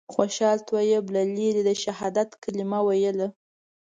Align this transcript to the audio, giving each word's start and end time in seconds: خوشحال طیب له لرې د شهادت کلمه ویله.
خوشحال 0.13 0.59
طیب 0.69 1.03
له 1.15 1.21
لرې 1.35 1.61
د 1.67 1.69
شهادت 1.83 2.29
کلمه 2.43 2.79
ویله. 2.87 3.27